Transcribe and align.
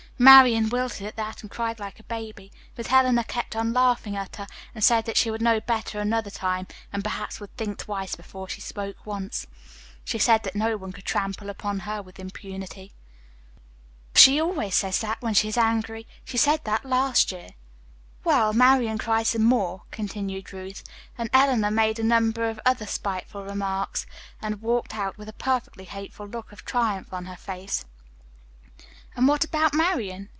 "Marian 0.19 0.69
wilted 0.69 1.07
at 1.07 1.15
that 1.15 1.41
and 1.41 1.49
cried 1.49 1.79
like 1.79 1.99
a 1.99 2.03
baby, 2.03 2.51
but 2.75 2.91
Eleanor 2.91 3.23
kept 3.23 3.55
on 3.55 3.73
laughing 3.73 4.15
at 4.15 4.35
her, 4.35 4.45
and 4.75 4.83
said 4.83 5.05
that 5.05 5.17
she 5.17 5.31
would 5.31 5.41
know 5.41 5.59
better 5.59 5.99
another 5.99 6.29
time, 6.29 6.67
and 6.93 7.03
perhaps 7.03 7.39
would 7.39 7.57
think 7.57 7.79
twice 7.79 8.13
before 8.13 8.47
she 8.47 8.61
spoke 8.61 9.03
once. 9.03 9.47
She 10.03 10.19
said 10.19 10.43
that 10.43 10.53
no 10.55 10.77
one 10.77 10.91
could 10.91 11.05
trample 11.05 11.49
upon 11.49 11.79
her 11.79 12.03
with 12.03 12.19
impunity." 12.19 12.93
"Oh, 13.47 13.59
pshaw," 14.13 14.13
exclaimed 14.13 14.13
Grace 14.13 14.29
impatiently. 14.29 14.35
"She 14.35 14.41
always 14.41 14.75
says 14.95 15.01
that 15.01 15.21
when 15.23 15.33
she 15.33 15.47
is 15.47 15.57
angry. 15.57 16.07
She 16.23 16.37
said 16.37 16.65
that 16.65 16.85
last 16.85 17.31
year." 17.31 17.49
"Well, 18.23 18.53
Marian 18.53 18.99
cried 18.99 19.25
some 19.25 19.43
more," 19.43 19.85
continued 19.89 20.53
Ruth, 20.53 20.83
"and 21.17 21.31
Eleanor 21.33 21.71
made 21.71 21.97
a 21.97 22.03
number 22.03 22.47
of 22.47 22.59
other 22.63 22.85
spiteful 22.85 23.43
remarks 23.43 24.05
and 24.39 24.61
walked 24.61 24.93
out 24.93 25.17
with 25.17 25.29
a 25.29 25.33
perfectly 25.33 25.85
hateful 25.85 26.27
look 26.27 26.51
of 26.51 26.63
triumph 26.63 27.11
on 27.11 27.25
her 27.25 27.35
face." 27.37 27.85
"And 29.13 29.27
what 29.27 29.43
about 29.43 29.73
Marian?" 29.73 30.29